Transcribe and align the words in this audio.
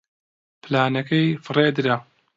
پلانەکەی 0.63 1.27
فڕێ 1.45 1.67
درا. 1.75 1.97